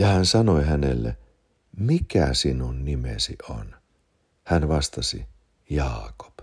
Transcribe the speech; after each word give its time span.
Ja 0.00 0.06
hän 0.06 0.26
sanoi 0.26 0.64
hänelle, 0.64 1.16
mikä 1.76 2.34
sinun 2.34 2.84
nimesi 2.84 3.36
on? 3.48 3.74
Hän 4.44 4.68
vastasi, 4.68 5.26
Jaakob. 5.70 6.38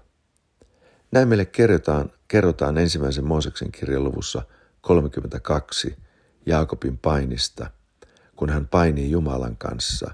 Näin 1.11 1.27
meille 1.27 1.45
kerrotaan, 1.45 2.11
kerrotaan 2.27 2.77
ensimmäisen 2.77 3.25
Mooseksen 3.25 3.71
kirjan 3.71 4.03
luvussa 4.03 4.41
32 4.81 5.97
Jaakobin 6.45 6.97
painista, 6.97 7.71
kun 8.35 8.49
hän 8.49 8.67
painii 8.67 9.11
Jumalan 9.11 9.57
kanssa 9.57 10.11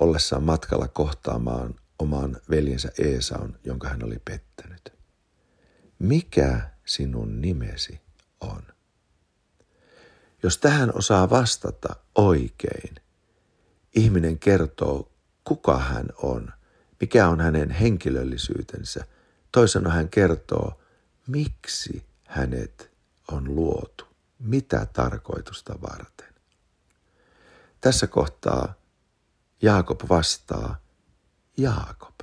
ollessaan 0.00 0.42
matkalla 0.42 0.88
kohtaamaan 0.88 1.74
oman 1.98 2.36
veljensä 2.50 2.92
Eesaun, 2.98 3.58
jonka 3.64 3.88
hän 3.88 4.04
oli 4.04 4.18
pettänyt. 4.24 4.92
Mikä 5.98 6.70
sinun 6.86 7.40
nimesi 7.40 8.00
on? 8.40 8.62
Jos 10.42 10.58
tähän 10.58 10.92
osaa 10.94 11.30
vastata 11.30 11.96
oikein, 12.14 12.94
ihminen 13.94 14.38
kertoo, 14.38 15.12
kuka 15.44 15.78
hän 15.78 16.06
on, 16.22 16.52
mikä 17.00 17.28
on 17.28 17.40
hänen 17.40 17.70
henkilöllisyytensä. 17.70 19.04
Toisena 19.52 19.90
hän 19.90 20.08
kertoo, 20.08 20.80
miksi 21.26 22.04
hänet 22.24 22.90
on 23.32 23.54
luotu, 23.54 24.04
mitä 24.38 24.86
tarkoitusta 24.92 25.74
varten. 25.82 26.34
Tässä 27.80 28.06
kohtaa 28.06 28.74
Jaakob 29.62 30.00
vastaa, 30.08 30.80
Jaakob. 31.56 32.20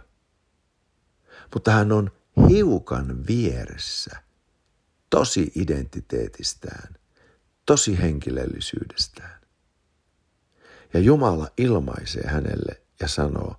Mutta 1.54 1.72
hän 1.72 1.92
on 1.92 2.12
hiukan 2.50 3.28
vieressä 3.28 4.24
tosi 5.10 5.52
identiteetistään, 5.56 6.94
tosi 7.68 8.00
henkilöllisyydestään. 8.00 9.42
Ja 10.94 11.00
Jumala 11.00 11.48
ilmaisee 11.58 12.28
hänelle 12.28 12.82
ja 13.00 13.08
sanoo, 13.08 13.56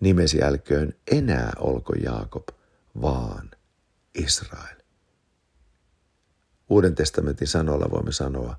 nimesi 0.00 0.42
älköön 0.42 0.94
enää 1.10 1.52
olko 1.58 1.94
Jaakob, 1.94 2.48
vaan 3.02 3.50
Israel. 4.14 4.76
Uuden 6.70 6.94
testamentin 6.94 7.48
sanoilla 7.48 7.90
voimme 7.90 8.12
sanoa, 8.12 8.56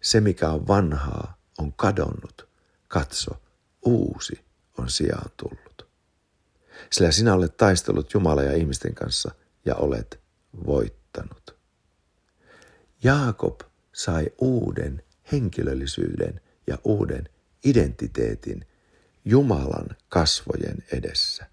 se 0.00 0.20
mikä 0.20 0.48
on 0.48 0.68
vanhaa 0.68 1.38
on 1.58 1.72
kadonnut, 1.72 2.48
katso, 2.88 3.42
uusi 3.84 4.44
on 4.78 4.90
sijaan 4.90 5.30
tullut. 5.36 5.88
Sillä 6.92 7.10
sinä 7.10 7.34
olet 7.34 7.56
taistellut 7.56 8.14
Jumala 8.14 8.42
ja 8.42 8.52
ihmisten 8.52 8.94
kanssa 8.94 9.34
ja 9.64 9.74
olet 9.74 10.20
voittanut. 10.66 11.56
Jaakob 13.02 13.60
sai 13.92 14.26
uuden 14.38 15.02
henkilöllisyyden 15.32 16.40
ja 16.66 16.78
uuden 16.84 17.28
identiteetin 17.64 18.66
Jumalan 19.24 19.88
kasvojen 20.08 20.76
edessä. 20.92 21.46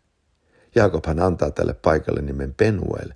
Jaakobhan 0.75 1.19
antaa 1.19 1.51
tälle 1.51 1.73
paikalle 1.73 2.21
nimen 2.21 2.53
Penuel, 2.53 3.09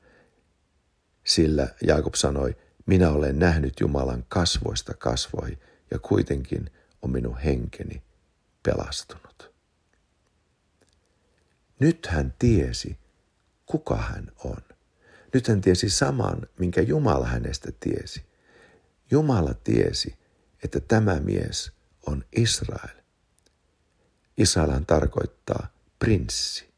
sillä 1.23 1.67
Jaakob 1.81 2.13
sanoi, 2.13 2.57
minä 2.85 3.09
olen 3.09 3.39
nähnyt 3.39 3.79
Jumalan 3.79 4.25
kasvoista 4.29 4.93
kasvoi 4.93 5.57
ja 5.91 5.99
kuitenkin 5.99 6.71
on 7.01 7.11
minun 7.11 7.37
henkeni 7.37 8.03
pelastunut. 8.63 9.51
Nyt 11.79 12.05
hän 12.05 12.33
tiesi, 12.39 12.97
kuka 13.65 13.95
hän 13.95 14.31
on. 14.43 14.61
Nyt 15.33 15.47
hän 15.47 15.61
tiesi 15.61 15.89
saman, 15.89 16.47
minkä 16.59 16.81
Jumala 16.81 17.27
hänestä 17.27 17.71
tiesi. 17.79 18.30
Jumala 19.11 19.53
tiesi, 19.53 20.15
että 20.63 20.79
tämä 20.79 21.19
mies 21.19 21.71
on 22.05 22.25
Israel. 22.35 23.01
Israelhan 24.37 24.85
tarkoittaa 24.85 25.67
prinssi, 25.99 26.69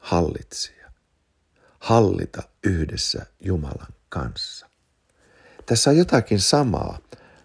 hallitsija, 0.00 0.92
hallita 1.78 2.42
yhdessä 2.64 3.26
Jumalan 3.40 3.94
kanssa. 4.08 4.66
Tässä 5.66 5.90
on 5.90 5.96
jotakin 5.96 6.40
samaa 6.40 6.98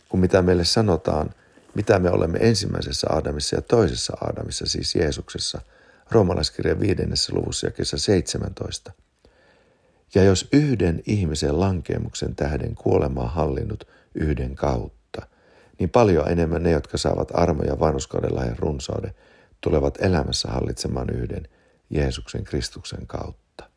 kuin 0.09 0.21
mitä 0.21 0.41
meille 0.41 0.65
sanotaan, 0.65 1.29
mitä 1.75 1.99
me 1.99 2.09
olemme 2.09 2.39
ensimmäisessä 2.41 3.07
Aadamissa 3.09 3.55
ja 3.55 3.61
toisessa 3.61 4.17
Aadamissa, 4.21 4.65
siis 4.65 4.95
Jeesuksessa, 4.95 5.61
roomalaiskirjan 6.11 6.79
viidennessä 6.79 7.33
luvussa 7.35 7.67
ja 7.67 7.71
kesä 7.71 7.97
17. 7.97 8.91
Ja 10.15 10.23
jos 10.23 10.47
yhden 10.53 11.03
ihmisen 11.05 11.59
lankeemuksen 11.59 12.35
tähden 12.35 12.75
kuolemaa 12.75 13.27
hallinnut 13.27 13.87
yhden 14.17 14.55
kautta, 14.55 15.21
niin 15.79 15.89
paljon 15.89 16.31
enemmän 16.31 16.63
ne, 16.63 16.71
jotka 16.71 16.97
saavat 16.97 17.29
armoja 17.33 17.79
vanhuskauden 17.79 18.57
runsauden, 18.59 19.13
tulevat 19.61 19.97
elämässä 20.01 20.47
hallitsemaan 20.51 21.09
yhden 21.09 21.47
Jeesuksen 21.89 22.43
Kristuksen 22.43 23.07
kautta. 23.07 23.69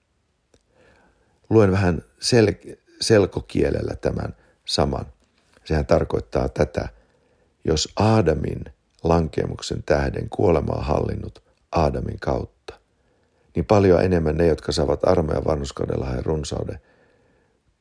Luen 1.50 1.72
vähän 1.72 2.02
sel- 2.20 2.76
selkokielellä 3.00 3.96
tämän 3.96 4.36
saman. 4.64 5.06
Sehän 5.64 5.86
tarkoittaa 5.86 6.48
tätä, 6.48 6.88
jos 7.64 7.92
Aadamin 7.96 8.64
lankeemuksen 9.04 9.82
tähden 9.82 10.30
kuolemaa 10.30 10.82
hallinnut 10.82 11.42
Aadamin 11.72 12.20
kautta, 12.20 12.74
niin 13.54 13.64
paljon 13.64 14.04
enemmän 14.04 14.36
ne, 14.36 14.46
jotka 14.46 14.72
saavat 14.72 15.08
armoja 15.08 15.44
vanhuskaudella 15.44 16.06
ja 16.06 16.22
runsauden, 16.22 16.80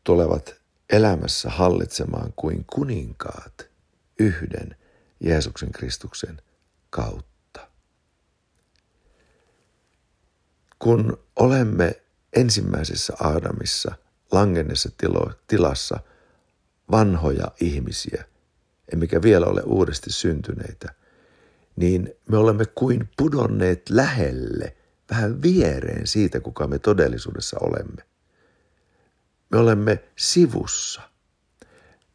tulevat 0.03 0.58
elämässä 0.89 1.49
hallitsemaan 1.49 2.33
kuin 2.35 2.65
kuninkaat 2.73 3.69
yhden 4.19 4.75
Jeesuksen 5.19 5.71
Kristuksen 5.71 6.41
kautta. 6.89 7.67
Kun 10.79 11.19
olemme 11.35 12.01
ensimmäisessä 12.33 13.13
Aadamissa, 13.19 13.95
langennessa 14.31 14.89
tilo, 14.97 15.31
tilassa, 15.47 15.99
vanhoja 16.91 17.51
ihmisiä, 17.61 18.25
emmekä 18.93 19.21
vielä 19.21 19.45
ole 19.45 19.61
uudesti 19.61 20.11
syntyneitä, 20.11 20.93
niin 21.75 22.13
me 22.29 22.37
olemme 22.37 22.65
kuin 22.65 23.09
pudonneet 23.17 23.89
lähelle, 23.89 24.75
vähän 25.11 25.41
viereen 25.41 26.07
siitä, 26.07 26.39
kuka 26.39 26.67
me 26.67 26.79
todellisuudessa 26.79 27.57
olemme. 27.61 28.08
Me 29.49 29.57
olemme 29.57 30.03
sivussa. 30.15 31.01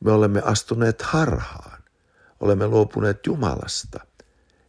Me 0.00 0.12
olemme 0.12 0.42
astuneet 0.44 1.02
harhaan. 1.02 1.82
Olemme 2.40 2.66
luopuneet 2.66 3.26
Jumalasta. 3.26 4.06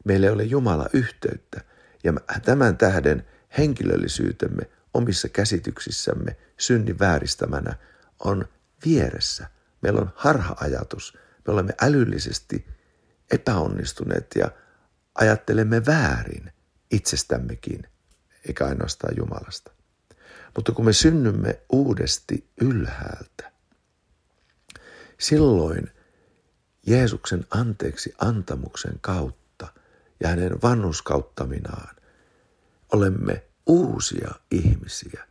Meillä 0.05 0.27
ei 0.27 0.33
ole 0.33 0.43
Jumala 0.43 0.89
yhteyttä. 0.93 1.61
Ja 2.03 2.13
tämän 2.45 2.77
tähden 2.77 3.27
henkilöllisyytemme 3.57 4.69
omissa 4.93 5.29
käsityksissämme 5.29 6.37
synnin 6.57 6.99
vääristämänä 6.99 7.75
on 8.19 8.45
vieressä. 8.85 9.49
Meillä 9.81 10.01
on 10.01 10.11
harha-ajatus. 10.15 11.17
Me 11.47 11.53
olemme 11.53 11.73
älyllisesti 11.81 12.67
epäonnistuneet 13.31 14.27
ja 14.35 14.51
ajattelemme 15.15 15.85
väärin 15.85 16.51
itsestämmekin, 16.91 17.83
eikä 18.47 18.65
ainoastaan 18.65 19.13
Jumalasta. 19.17 19.71
Mutta 20.55 20.71
kun 20.71 20.85
me 20.85 20.93
synnymme 20.93 21.61
uudesti 21.69 22.49
ylhäältä, 22.61 23.51
silloin 25.19 25.91
Jeesuksen 26.87 27.45
anteeksi 27.49 28.13
antamuksen 28.17 28.99
kautta 29.01 29.67
ja 30.19 30.29
hänen 30.29 30.61
vannuskauttaminaan 30.61 31.95
olemme 32.93 33.43
uusia 33.65 34.31
ihmisiä. 34.51 35.27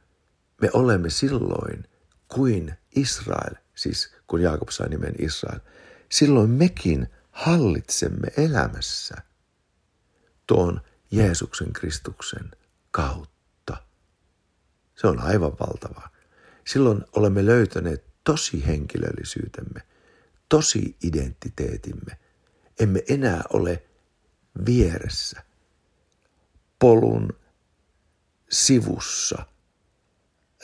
Me 0.60 0.70
olemme 0.72 1.10
silloin 1.10 1.88
kuin 2.28 2.74
Israel, 2.96 3.54
siis 3.74 4.14
kun 4.26 4.42
Jaakob 4.42 4.68
sai 4.68 4.88
nimen 4.88 5.14
Israel, 5.18 5.60
silloin 6.08 6.50
mekin 6.50 7.08
hallitsemme 7.30 8.28
elämässä 8.36 9.14
tuon 10.46 10.80
Jeesuksen 11.10 11.72
Kristuksen 11.72 12.50
kautta. 12.90 13.33
Se 15.04 15.08
on 15.08 15.20
aivan 15.20 15.52
valtavaa. 15.60 16.08
Silloin 16.66 17.04
olemme 17.16 17.46
löytäneet 17.46 18.04
tosi 18.24 18.66
henkilöllisyytemme, 18.66 19.80
tosi 20.48 20.96
identiteetimme. 21.02 22.18
Emme 22.80 23.02
enää 23.08 23.42
ole 23.52 23.82
vieressä 24.66 25.42
polun 26.78 27.28
sivussa, 28.50 29.46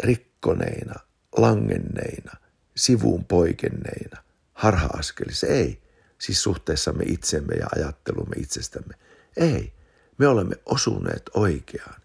rikkoneina, 0.01 0.95
langenneina, 1.37 2.33
sivuun 2.77 3.25
poikenneina, 3.25 4.23
harha-askelissa. 4.53 5.47
Ei, 5.47 5.83
siis 6.19 6.43
suhteessamme 6.43 7.05
itsemme 7.07 7.55
ja 7.55 7.67
ajattelumme 7.77 8.37
itsestämme. 8.37 8.95
Ei, 9.37 9.73
me 10.19 10.29
olemme 10.29 10.57
osuneet 10.67 11.31
oikeaan. 11.35 12.01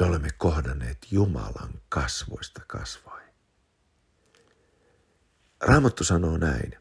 Me 0.00 0.06
olemme 0.06 0.28
kohdanneet 0.38 0.98
Jumalan 1.10 1.80
kasvoista 1.88 2.60
kasvoin. 2.66 3.24
Raamattu 5.60 6.04
sanoo 6.04 6.36
näin. 6.36 6.78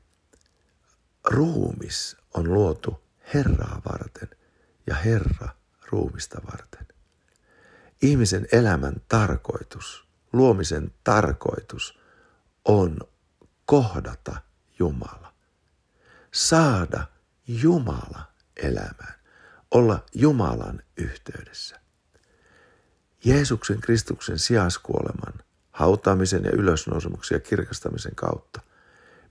ruumis 1.25 2.17
on 2.33 2.53
luotu 2.53 3.03
Herraa 3.33 3.81
varten 3.91 4.29
ja 4.87 4.95
Herra 4.95 5.49
ruumista 5.91 6.41
varten. 6.51 6.87
Ihmisen 8.01 8.47
elämän 8.51 8.95
tarkoitus, 9.07 10.07
luomisen 10.33 10.93
tarkoitus 11.03 11.99
on 12.65 12.97
kohdata 13.65 14.41
Jumala. 14.79 15.33
Saada 16.31 17.07
Jumala 17.47 18.33
elämään. 18.57 19.19
Olla 19.71 20.05
Jumalan 20.15 20.83
yhteydessä. 20.97 21.82
Jeesuksen 23.25 23.81
Kristuksen 23.81 24.39
sijaiskuoleman, 24.39 25.33
hautaamisen 25.71 26.43
ja 26.43 26.51
ylösnousemuksen 26.51 27.35
ja 27.35 27.39
kirkastamisen 27.39 28.15
kautta 28.15 28.61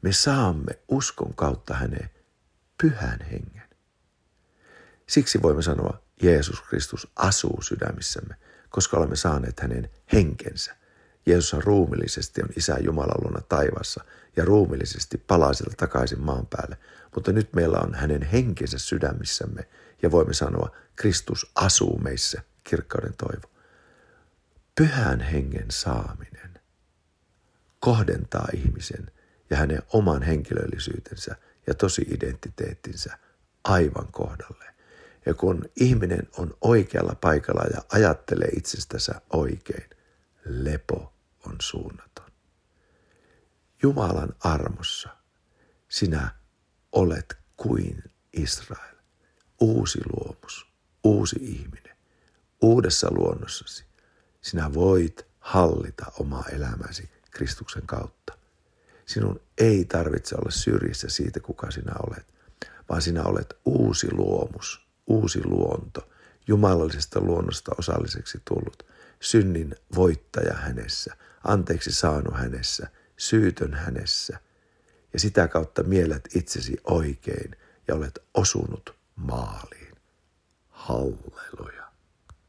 me 0.02 0.12
saamme 0.12 0.78
uskon 0.88 1.34
kautta 1.34 1.74
häneen 1.74 2.10
pyhän 2.82 3.20
hengen. 3.20 3.68
Siksi 5.08 5.42
voimme 5.42 5.62
sanoa, 5.62 6.02
Jeesus 6.22 6.62
Kristus 6.62 7.12
asuu 7.16 7.62
sydämissämme, 7.62 8.36
koska 8.70 8.96
olemme 8.96 9.16
saaneet 9.16 9.60
hänen 9.60 9.90
henkensä. 10.12 10.76
Jeesus 11.26 11.54
on 11.54 11.62
ruumillisesti 11.62 12.42
on 12.42 12.48
Isä 12.56 12.76
Jumalan 12.80 13.22
luona 13.22 13.40
taivassa 13.40 14.04
ja 14.36 14.44
ruumillisesti 14.44 15.18
palaa 15.18 15.52
sieltä 15.54 15.76
takaisin 15.76 16.20
maan 16.20 16.46
päälle. 16.46 16.78
Mutta 17.14 17.32
nyt 17.32 17.52
meillä 17.52 17.78
on 17.78 17.94
hänen 17.94 18.22
henkensä 18.22 18.78
sydämissämme 18.78 19.68
ja 20.02 20.10
voimme 20.10 20.34
sanoa, 20.34 20.76
Kristus 20.96 21.50
asuu 21.54 21.98
meissä, 21.98 22.42
kirkkauden 22.64 23.14
toivo. 23.16 23.51
Pyhän 24.74 25.20
hengen 25.20 25.70
saaminen 25.70 26.60
kohdentaa 27.80 28.48
ihmisen 28.54 29.10
ja 29.50 29.56
hänen 29.56 29.82
oman 29.92 30.22
henkilöllisyytensä 30.22 31.36
ja 31.66 31.74
tosi-identiteettinsä 31.74 33.18
aivan 33.64 34.12
kohdalle. 34.12 34.64
Ja 35.26 35.34
kun 35.34 35.64
ihminen 35.76 36.28
on 36.38 36.56
oikealla 36.60 37.14
paikalla 37.14 37.64
ja 37.74 37.82
ajattelee 37.92 38.48
itsestänsä 38.48 39.20
oikein, 39.32 39.90
lepo 40.44 41.12
on 41.46 41.56
suunnaton. 41.60 42.32
Jumalan 43.82 44.34
armossa 44.40 45.08
sinä 45.88 46.34
olet 46.92 47.38
kuin 47.56 48.02
Israel, 48.32 48.96
uusi 49.60 50.00
luomus, 50.12 50.72
uusi 51.04 51.36
ihminen, 51.40 51.96
uudessa 52.62 53.08
luonnossasi. 53.10 53.91
Sinä 54.42 54.74
voit 54.74 55.26
hallita 55.40 56.12
omaa 56.18 56.44
elämäsi 56.52 57.10
Kristuksen 57.30 57.86
kautta. 57.86 58.38
Sinun 59.06 59.40
ei 59.58 59.84
tarvitse 59.84 60.34
olla 60.34 60.50
syrjissä 60.50 61.08
siitä, 61.08 61.40
kuka 61.40 61.70
sinä 61.70 61.92
olet, 62.06 62.26
vaan 62.88 63.02
sinä 63.02 63.22
olet 63.22 63.56
uusi 63.64 64.12
luomus, 64.12 64.86
uusi 65.06 65.44
luonto, 65.44 66.08
jumalallisesta 66.46 67.20
luonnosta 67.20 67.72
osalliseksi 67.78 68.42
tullut, 68.44 68.86
synnin 69.20 69.76
voittaja 69.94 70.54
hänessä, 70.54 71.16
anteeksi 71.44 71.92
saanut 71.92 72.34
hänessä, 72.36 72.88
syytön 73.16 73.74
hänessä, 73.74 74.38
ja 75.12 75.18
sitä 75.18 75.48
kautta 75.48 75.82
mielet 75.82 76.28
itsesi 76.34 76.76
oikein 76.84 77.56
ja 77.88 77.94
olet 77.94 78.18
osunut 78.34 78.94
maaliin. 79.16 79.96
Halleluja. 80.70 81.81